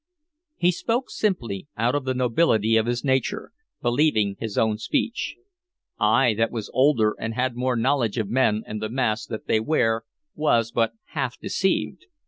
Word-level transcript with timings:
He 0.57 0.71
spoke 0.71 1.11
simply, 1.11 1.67
out 1.77 1.93
of 1.93 2.05
the 2.05 2.15
nobility 2.15 2.75
of 2.75 2.87
his 2.87 3.03
nature, 3.05 3.51
believing 3.83 4.35
his 4.39 4.57
own 4.57 4.79
speech. 4.79 5.35
I 5.99 6.33
that 6.39 6.49
was 6.49 6.71
older, 6.73 7.15
and 7.19 7.35
had 7.35 7.55
more 7.55 7.75
knowledge 7.75 8.17
of 8.17 8.27
men 8.27 8.63
and 8.65 8.81
the 8.81 8.89
masks 8.89 9.27
that 9.27 9.45
they 9.45 9.59
wear, 9.59 10.01
was 10.33 10.71
but 10.71 10.93
half 11.09 11.37
deceived. 11.37 12.07